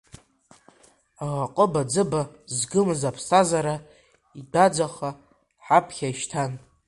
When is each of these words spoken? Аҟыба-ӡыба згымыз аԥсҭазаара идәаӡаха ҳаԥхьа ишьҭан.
Аҟыба-ӡыба 1.27 2.21
згымыз 2.55 3.01
аԥсҭазаара 3.09 3.75
идәаӡаха 4.39 5.09
ҳаԥхьа 5.65 6.07
ишьҭан. 6.11 6.51